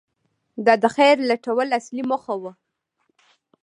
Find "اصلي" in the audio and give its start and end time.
1.79-2.03